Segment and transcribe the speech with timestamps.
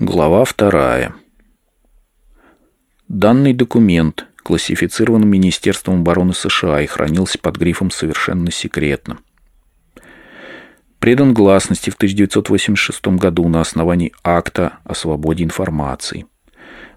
[0.00, 1.14] Глава вторая.
[3.06, 9.18] Данный документ классифицирован Министерством обороны США и хранился под грифом «Совершенно секретно».
[10.98, 16.26] Предан гласности в 1986 году на основании акта о свободе информации.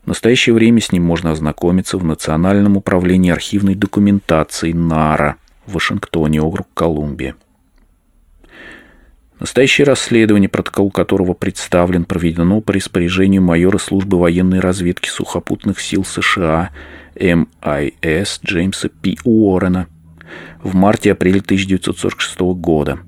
[0.04, 5.36] В настоящее время с ним можно ознакомиться в Национальном управлении архивной документации НАРА
[5.68, 7.36] в Вашингтоне, округ Колумбия.
[9.40, 16.72] Настоящее расследование, протокол которого представлен, проведено по распоряжению майора службы военной разведки сухопутных сил США
[17.16, 19.16] МИС Джеймса П.
[19.24, 19.88] Уоррена
[20.64, 23.00] в марте-апреле 1946 года.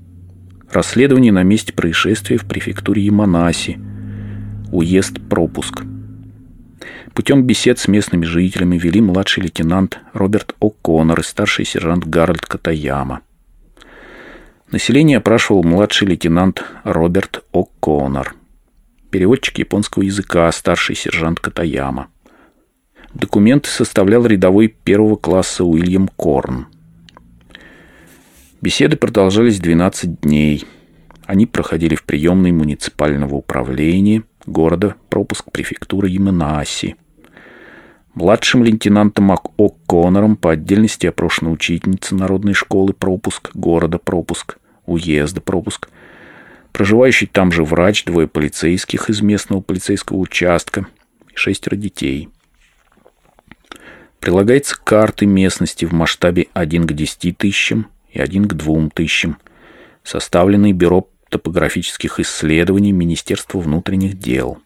[0.70, 3.80] Расследование на месте происшествия в префектуре Яманаси,
[4.70, 5.82] уезд пропуск.
[7.12, 13.22] Путем бесед с местными жителями вели младший лейтенант Роберт О'Коннор и старший сержант Гарольд Катаяма–
[14.70, 18.34] Население опрашивал младший лейтенант Роберт О'Коннор,
[19.10, 22.06] переводчик японского языка, старший сержант Катаяма.
[23.12, 26.68] Документы составлял рядовой первого класса Уильям Корн.
[28.60, 30.64] Беседы продолжались 12 дней.
[31.24, 36.94] Они проходили в приемной муниципального управления города пропуск префектуры Яманаси.
[38.14, 45.88] Младшим лейтенантом О'Коннором по отдельности опрошена учительница народной школы пропуск города пропуск уезда пропуск,
[46.72, 50.86] проживающий там же врач, двое полицейских из местного полицейского участка
[51.32, 52.28] и шестеро детей.
[54.18, 59.38] Прилагается карты местности в масштабе 1 к 10 тысячам и 1 к 2 тысячам,
[60.02, 64.58] составленные Бюро топографических исследований Министерства внутренних дел.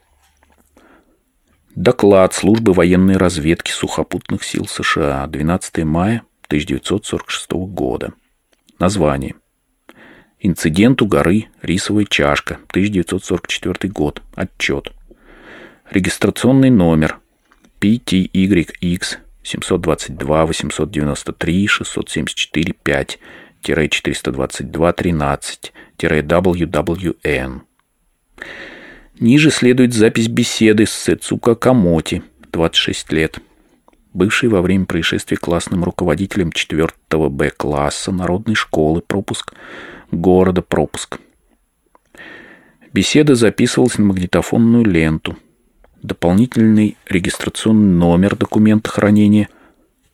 [1.75, 8.13] Доклад службы военной разведки сухопутных сил США 12 мая 1946 года.
[8.79, 9.35] Название.
[10.39, 14.23] Инцидент у горы Рисовая чашка, 1944 год.
[14.37, 14.93] Отчет.
[15.91, 17.19] Регистрационный номер
[17.81, 23.19] PTYX 722 893 674 5
[23.63, 27.63] 422 13 WWN.
[29.21, 33.39] Ниже следует запись беседы с Сецука Камоти, 26 лет,
[34.13, 39.55] бывший во время происшествия классным руководителем 4 Б-класса народной школы пропуск
[40.11, 41.21] города пропуск.
[42.93, 45.39] Беседа записывалась на магнитофонную ленту.
[46.03, 49.49] Дополнительный регистрационный номер документа хранения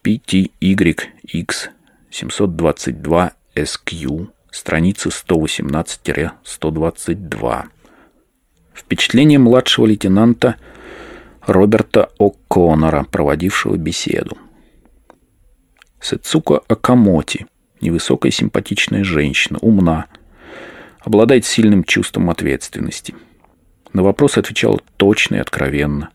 [0.05, 1.71] PTYX
[2.11, 7.71] 722 SQ, страница 118-122.
[8.81, 10.57] Впечатление младшего лейтенанта
[11.43, 14.37] Роберта О'Коннора, проводившего беседу.
[16.01, 17.47] Сецука Акамоти–
[17.81, 20.07] Невысокая симпатичная женщина, умна,
[21.01, 23.15] обладает сильным чувством ответственности.
[23.93, 26.11] На вопрос отвечала точно и откровенно.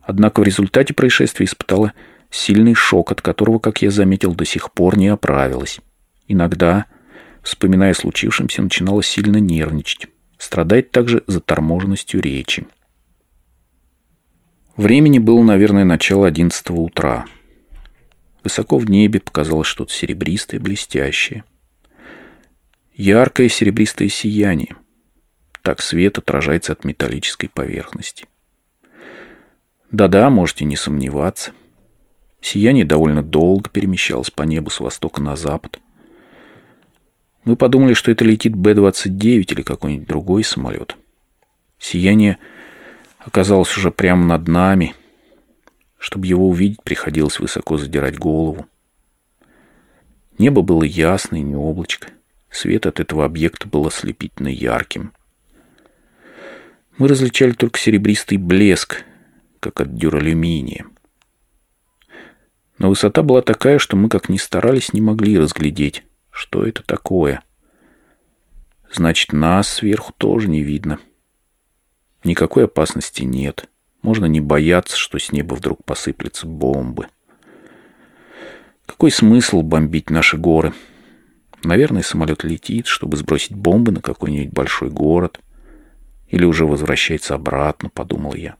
[0.00, 1.92] Однако в результате происшествия испытала
[2.30, 5.80] сильный шок, от которого, как я заметил, до сих пор не оправилась.
[6.28, 6.86] Иногда,
[7.42, 10.08] вспоминая о случившемся, начинала сильно нервничать.
[10.38, 12.66] Страдать также заторможенностью речи.
[14.76, 17.26] Времени было, наверное, начало одиннадцатого утра.
[18.44, 21.44] Высоко в небе показалось что-то серебристое, блестящее.
[22.94, 24.76] Яркое серебристое сияние.
[25.62, 28.26] Так свет отражается от металлической поверхности.
[29.90, 31.52] Да-да, можете не сомневаться.
[32.40, 35.80] Сияние довольно долго перемещалось по небу с востока на запад.
[37.46, 40.96] Мы подумали, что это летит Б-29 или какой-нибудь другой самолет.
[41.78, 42.36] Сияние
[43.18, 44.94] оказалось уже прямо над нами—
[46.06, 48.66] чтобы его увидеть, приходилось высоко задирать голову.
[50.38, 52.10] Небо было ясное, не облачко.
[52.48, 55.12] Свет от этого объекта был ослепительно ярким.
[56.98, 59.04] Мы различали только серебристый блеск,
[59.60, 60.86] как от дюралюминия.
[62.78, 66.04] Но высота была такая, что мы, как ни старались, не могли разглядеть,
[66.36, 67.42] что это такое.
[68.92, 70.98] Значит, нас сверху тоже не видно.
[72.24, 73.68] Никакой опасности нет.—
[74.06, 77.08] можно не бояться, что с неба вдруг посыплются бомбы.
[78.86, 80.74] Какой смысл бомбить наши горы?
[81.64, 85.40] Наверное, самолет летит, чтобы сбросить бомбы на какой-нибудь большой город.
[86.28, 88.54] Или уже возвращается обратно, подумал я.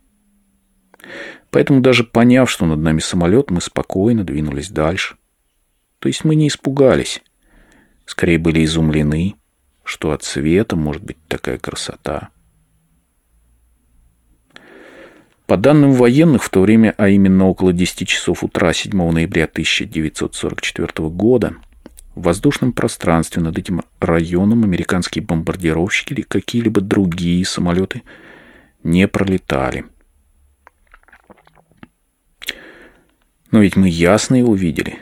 [1.50, 5.16] Поэтому даже поняв, что над нами самолет, мы спокойно двинулись дальше.
[6.00, 7.22] То есть мы не испугались.
[8.06, 9.34] Скорее были изумлены,
[9.84, 12.30] что от света может быть такая красота.
[15.46, 21.08] По данным военных, в то время, а именно около 10 часов утра 7 ноября 1944
[21.10, 21.56] года,
[22.16, 28.02] в воздушном пространстве над этим районом американские бомбардировщики или какие-либо другие самолеты
[28.82, 29.84] не пролетали.
[33.52, 34.98] Но ведь мы ясно его видели.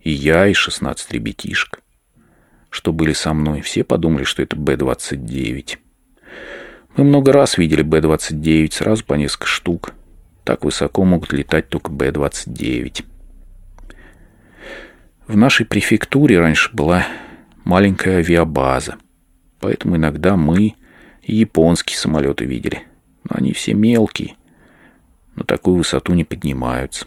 [0.00, 1.82] И я, и 16 ребятишек,
[2.78, 5.78] что были со мной, все подумали, что это Б-29.
[6.96, 9.94] Мы много раз видели Б-29, сразу по несколько штук.
[10.44, 13.04] Так высоко могут летать только Б-29.
[15.26, 17.04] В нашей префектуре раньше была
[17.64, 18.94] маленькая авиабаза.
[19.58, 20.76] Поэтому иногда мы
[21.24, 22.84] и японские самолеты видели.
[23.24, 24.36] Но они все мелкие.
[25.34, 27.06] На такую высоту не поднимаются.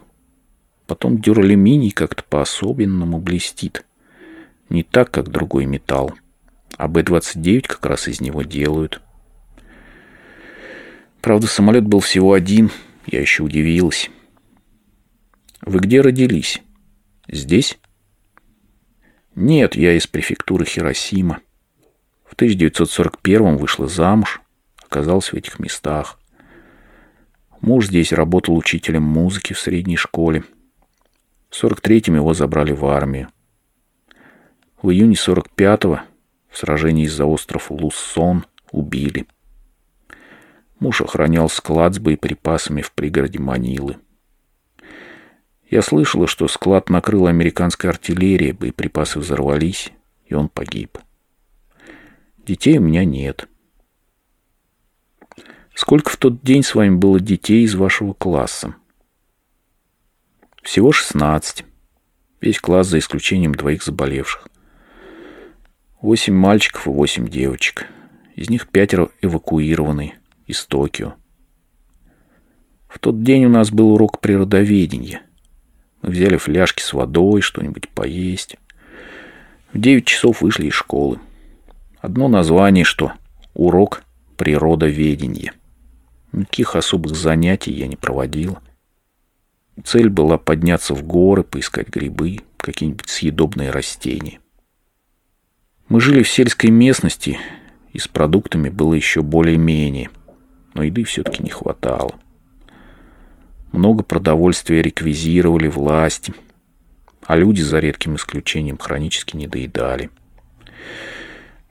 [0.86, 3.86] Потом дюралюминий как-то по-особенному блестит.
[4.72, 6.14] Не так, как другой металл.
[6.78, 9.02] А Б-29 как раз из него делают.
[11.20, 12.72] Правда, самолет был всего один.
[13.06, 14.10] Я еще удивилась.
[15.62, 16.62] Вы где родились?
[17.28, 17.78] Здесь?
[19.36, 21.42] Нет, я из префектуры Хиросима.
[22.24, 24.42] В 1941 вышла замуж,
[24.86, 26.18] оказалась в этих местах.
[27.60, 30.46] Муж здесь работал учителем музыки в средней школе.
[31.50, 33.28] В 43-м его забрали в армию.
[34.82, 36.00] В июне 45-го
[36.50, 39.28] в сражении за остров Луссон убили.
[40.80, 43.98] Муж охранял склад с боеприпасами в пригороде Манилы.
[45.70, 49.92] Я слышала, что склад накрыла американская артиллерия, боеприпасы взорвались,
[50.26, 50.98] и он погиб.
[52.40, 53.48] Детей у меня нет.
[55.76, 58.76] Сколько в тот день с вами было детей из вашего класса?
[60.64, 61.66] Всего 16.
[62.42, 64.51] Весь класс за исключением двоих заболевших.
[66.02, 67.88] Восемь мальчиков и восемь девочек.
[68.36, 70.16] Из них пятеро эвакуированы
[70.48, 71.14] из Токио.
[72.88, 75.22] В тот день у нас был урок природоведения–
[76.02, 78.58] мы взяли фляжки с водой, что-нибудь поесть.
[79.72, 81.20] В девять часов вышли из школы.
[82.00, 83.14] Одно название, что
[83.54, 84.04] урок
[84.38, 85.54] природоведения.
[86.32, 88.58] Никаких особых занятий я не проводил.
[89.84, 94.40] Цель была подняться в горы, поискать грибы, какие-нибудь съедобные растения.
[95.92, 97.38] Мы жили в сельской местности,
[97.92, 100.10] и с продуктами было еще более-менее,
[100.74, 102.16] но еды все-таки не хватало.
[103.74, 106.34] Много продовольствия реквизировали власти,
[107.26, 110.10] а люди, за редким исключением, хронически не доедали.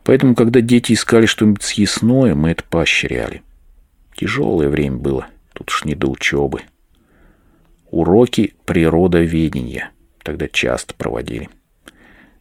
[0.05, 3.43] Поэтому, когда дети искали что-нибудь съестное, мы это поощряли.
[4.14, 6.61] Тяжелое время было, тут уж не до учебы.
[7.90, 9.93] Уроки природоведения
[10.23, 11.49] тогда часто проводили.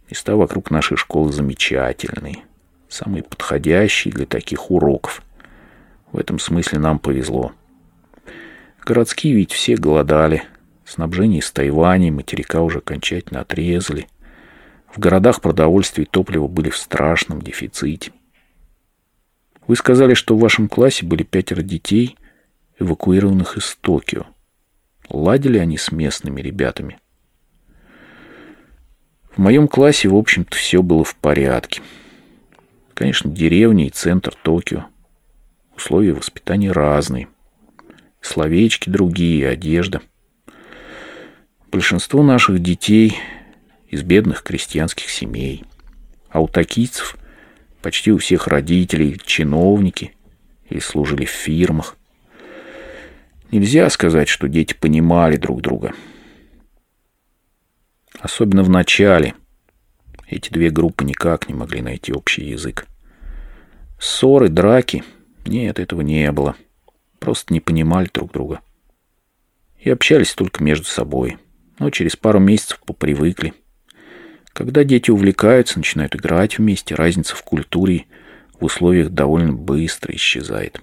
[0.09, 2.39] Места вокруг нашей школы замечательные,
[2.87, 5.21] самые подходящие для таких уроков.
[6.11, 7.51] В этом смысле нам повезло.
[8.83, 10.43] Городские ведь все голодали.
[10.83, 14.07] Снабжение из Тайваня материка уже окончательно отрезали.
[14.91, 18.11] В городах продовольствие и топливо были в страшном дефиците.
[19.67, 22.17] Вы сказали, что в вашем классе были пятеро детей,
[22.79, 24.25] эвакуированных из Токио.
[25.07, 26.97] Ладили они с местными ребятами?
[29.31, 31.81] В моем классе, в общем-то, все было в порядке.
[32.93, 34.85] Конечно, деревня и центр Токио.
[35.75, 37.27] Условия воспитания разные–
[38.21, 40.01] словечки другие, одежда.
[41.71, 43.17] Большинство наших детей
[43.89, 45.63] из бедных крестьянских семей.
[46.29, 47.17] А у такийцев
[47.81, 50.13] почти у всех родителей чиновники
[50.69, 51.95] или служили в фирмах.
[53.51, 55.93] Нельзя сказать, что дети понимали друг друга.
[58.17, 59.35] Особенно в начале.
[60.27, 62.87] Эти две группы никак не могли найти общий язык.
[63.99, 65.03] Ссоры, драки.
[65.45, 66.55] Нет, этого не было.—
[67.19, 68.61] Просто не понимали друг друга.
[69.77, 71.37] И общались только между собой.
[71.77, 73.53] Но через пару месяцев попривыкли.
[74.53, 78.05] Когда дети увлекаются, начинают играть вместе, разница в культуре
[78.59, 80.81] в условиях довольно быстро исчезает.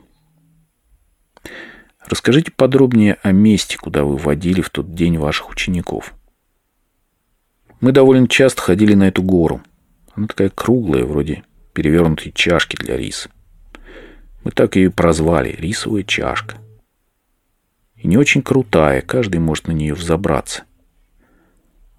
[2.06, 6.14] Расскажите подробнее о месте, куда вы водили в тот день ваших учеников.
[7.80, 9.60] Мы довольно часто ходили на эту гору.
[10.14, 13.28] Она такая круглая, вроде перевернутой чашки для риса.
[14.44, 16.56] Мы так ее прозвали– рисовая чашка.
[17.96, 20.62] И не очень крутая, каждый может на нее взобраться.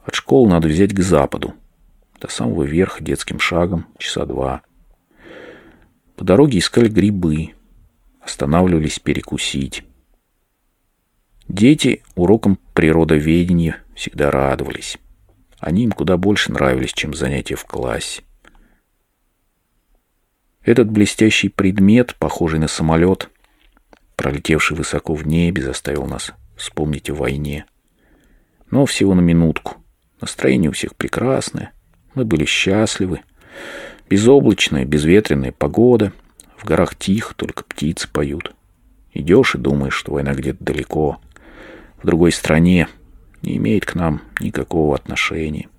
[0.04, 1.54] От школы надо взять к западу.
[2.20, 4.62] До самого верха детским шагом часа два.
[6.16, 7.52] По дороге искали грибы.
[8.22, 9.84] Останавливались перекусить.
[11.48, 14.98] Дети урокам природоведения всегда радовались.
[15.60, 18.24] Они им куда больше нравились, чем занятия в классе.
[20.62, 23.30] Этот блестящий предмет, похожий на самолет,
[24.16, 27.66] пролетевший высоко в небе, заставил нас вспомнить о войне.
[28.70, 29.78] Но всего на минутку.
[30.20, 31.72] Настроение у всех прекрасное.
[32.16, 33.22] Мы были счастливы.
[34.10, 36.12] Безоблачная, безветренная погода.
[36.58, 38.54] В горах тихо, только птицы поют.
[39.14, 41.20] Идешь и думаешь, что война где-то далеко,
[42.02, 42.88] в другой стране,
[43.42, 45.70] не имеет к нам никакого отношения.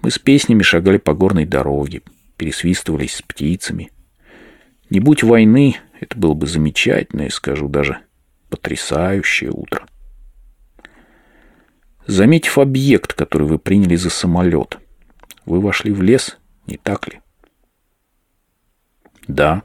[0.00, 2.02] Мы с песнями шагали по горной дороге,
[2.36, 3.90] пересвистывались с птицами.
[4.90, 7.98] Не будь войны, это было бы замечательное, скажу даже,
[8.50, 9.86] потрясающее утро.
[12.06, 14.78] Заметив объект, который вы приняли за самолет,
[15.46, 17.20] вы вошли в лес, не так ли?
[19.28, 19.62] Да.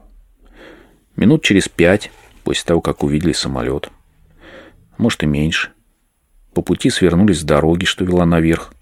[1.16, 2.12] Минут через пять
[2.44, 3.90] после того, как увидели самолет.
[4.98, 5.72] Может и меньше.
[6.54, 8.72] По пути свернулись с дороги, что вела наверх.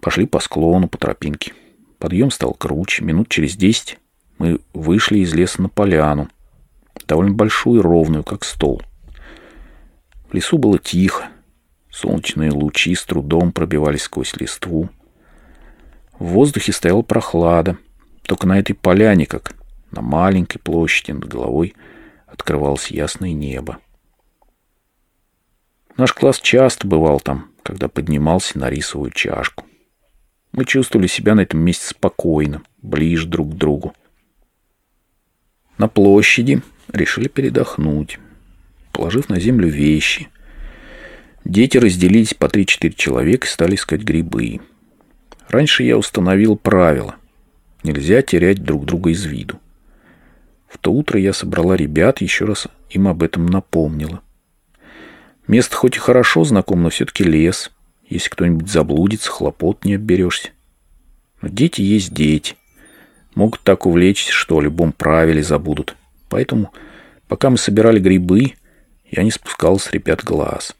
[0.00, 1.52] Пошли по склону, по тропинке.
[1.98, 3.04] Подъем стал круче.
[3.04, 3.98] Минут через десять
[4.38, 6.28] мы вышли из леса на поляну.
[7.06, 8.82] Довольно большую и ровную, как стол.
[10.28, 11.28] В лесу было тихо.
[11.90, 14.90] Солнечные лучи с трудом пробивались сквозь листву.
[16.18, 17.78] В воздухе стояла прохлада.
[18.22, 19.54] Только на этой поляне, как
[19.90, 21.74] на маленькой площади над головой,
[22.26, 23.78] открывалось ясное небо.
[25.96, 29.64] Наш класс часто бывал там, когда поднимался на рисовую чашку.
[30.52, 33.94] Мы чувствовали себя на этом месте спокойно, ближе друг к другу.
[35.78, 36.62] На площади
[36.92, 38.18] решили передохнуть,
[38.92, 40.28] положив на землю вещи.
[41.44, 44.60] Дети разделились по 3-4 человека и стали искать грибы.
[45.48, 47.16] Раньше я установил правило.
[47.82, 49.60] Нельзя терять друг друга из виду.
[50.68, 54.22] В то утро я собрала ребят, еще раз им об этом напомнила.
[55.46, 57.70] Место хоть и хорошо знакомо, но все-таки лес.
[58.08, 60.50] Если кто-нибудь заблудится, хлопот не обберешься.
[61.40, 62.56] Но дети есть дети.
[63.34, 65.96] Могут так увлечься, что о любом правиле забудут.
[66.28, 66.72] Поэтому,
[67.28, 68.54] пока мы собирали грибы,
[69.10, 70.74] я не спускал с ребят глаз.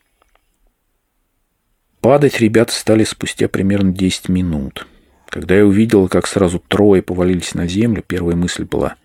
[2.00, 4.86] Падать ребята стали спустя примерно 10 минут.
[5.28, 8.96] Когда я увидел, как сразу трое повалились на землю, первая мысль была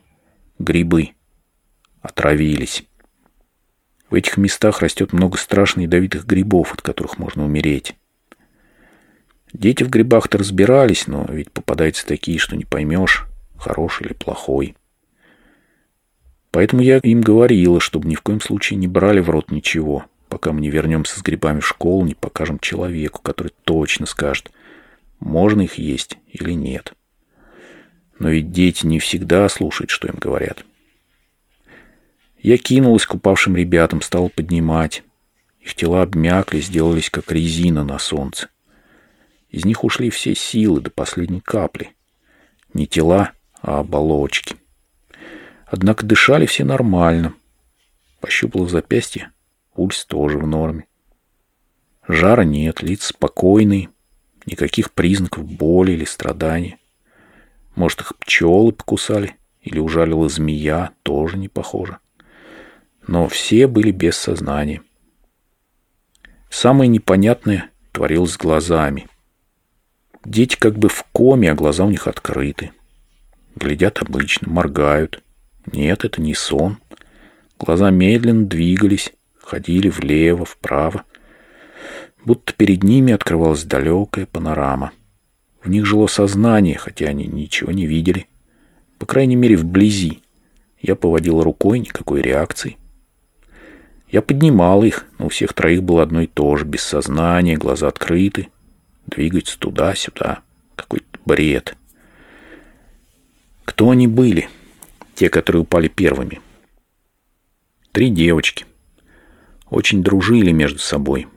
[0.60, 1.10] «Грибы.
[2.02, 2.84] Отравились».
[4.12, 7.96] В этих местах растет много страшных ядовитых грибов, от которых можно умереть.
[9.54, 13.26] Дети в грибах-то разбирались, но ведь попадаются такие, что не поймешь,
[13.58, 14.76] хороший или плохой.
[16.52, 20.52] Поэтому я им говорила, чтобы ни в коем случае не брали в рот ничего, пока
[20.52, 24.52] мы не вернемся с грибами в школу, не покажем человеку, который точно скажет,
[25.22, 26.94] можно их есть или нет.
[28.20, 30.66] Но ведь дети не всегда слушают, что им говорят.
[32.42, 35.04] Я кинулась к упавшим ребятам, стала поднимать.
[35.60, 38.50] Их тела обмякли, сделались как резина на солнце.
[39.50, 41.92] Из них ушли все силы до последней капли.
[42.74, 44.56] Не тела, а оболочки.
[45.68, 47.36] Однако дышали все нормально.
[48.20, 49.32] Пощупала запястье,
[49.76, 50.86] пульс тоже в норме.
[52.08, 53.90] Жара нет, лица спокойные,
[54.48, 56.80] никаких признаков боли или страдания.
[57.76, 62.00] Может, их пчелы покусали или ужалила змея, тоже не похоже
[63.08, 64.82] но все были без сознания.
[66.50, 69.08] Самое непонятное творилось с глазами.
[70.26, 72.72] Дети как бы в коме, а глаза у них открыты.
[73.56, 75.24] Глядят обычно, моргают.
[75.72, 76.78] Нет, это не сон.
[77.60, 81.04] Глаза медленно двигались, ходили влево, вправо.
[82.24, 84.92] Будто перед ними открывалась далекая панорама.
[85.64, 88.28] В них жило сознание, хотя они ничего не видели.
[89.00, 90.22] По крайней мере, вблизи.
[90.80, 92.78] Я поводил рукой, никакой реакции.
[94.12, 96.66] Я поднимал их, но у всех троих было одно и то же.
[96.66, 98.50] Без сознания, глаза открыты.
[99.08, 100.42] Двигаются туда-сюда.
[100.76, 101.78] Какой-то бред.
[103.64, 104.50] Кто они были?
[105.16, 106.42] Те, которые упали первыми.
[107.94, 108.66] Три девочки.
[109.70, 111.28] Очень дружили между собой.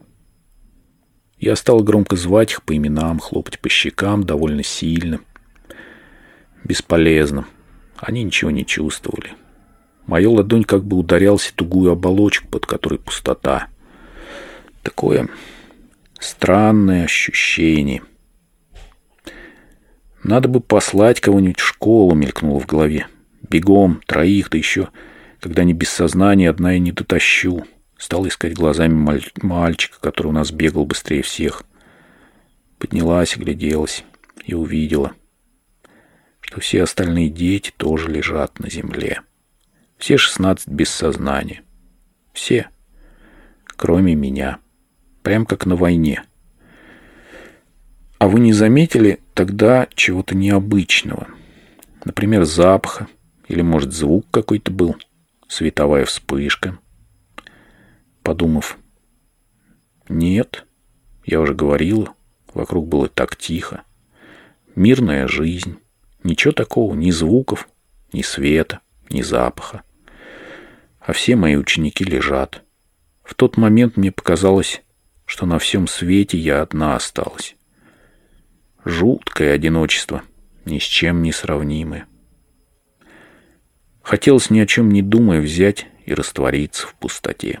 [1.37, 5.21] Я стал громко звать их по именам, хлопать по щекам довольно сильно.
[6.65, 7.45] Бесполезно.
[7.95, 9.31] Они ничего не чувствовали.—
[10.07, 13.67] Моя ладонь как бы ударялась в тугую оболочку, под которой пустота.
[14.83, 15.27] Такое
[16.19, 18.03] странное ощущение.
[20.23, 23.07] Надо бы послать кого-нибудь в школу, мелькнуло в голове.
[23.49, 24.89] Бегом, троих, да еще,
[25.39, 27.65] когда они без сознания, одна я не дотащу.
[27.97, 31.63] Стал искать глазами маль- мальчика, который у нас бегал быстрее всех.
[32.79, 34.03] Поднялась, огляделась
[34.45, 35.13] и увидела,
[36.41, 39.21] что все остальные дети тоже лежат на земле.
[40.05, 41.63] Все шестнадцать без сознания.
[42.31, 42.69] Все.
[43.65, 44.59] Кроме меня.
[45.23, 46.21] Прям как на войне.
[48.19, 51.27] А вы не заметили тогда чего-то необычного?
[52.03, 53.07] Например, запаха.
[53.47, 54.95] Или, может, звук какой-то был.
[55.47, 56.77] Световая вспышка.
[58.21, 58.77] Подумав.
[60.07, 60.67] Нет.
[61.25, 62.13] Я уже говорила.
[62.53, 63.81] Вокруг было так тихо.
[64.75, 65.79] Мирная жизнь.
[66.21, 67.67] Ничего такого, ни звуков,
[68.13, 69.81] ни света, ни запаха.
[71.05, 72.63] А все мои ученики лежат.
[73.23, 74.81] В тот момент мне показалось,
[75.25, 77.55] что на всем свете я одна осталась.
[78.83, 80.23] Жуткое одиночество,
[80.65, 82.07] ни с чем не сравнимое.
[84.01, 87.59] Хотелось ни о чем не думая взять и раствориться в пустоте.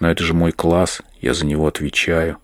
[0.00, 2.38] Но это же мой класс, я за него отвечаю.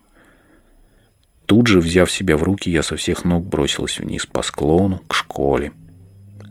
[1.47, 5.15] Тут же, взяв себя в руки, я со всех ног бросилась вниз по склону к
[5.15, 5.73] школе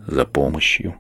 [0.08, 0.96] за помощью.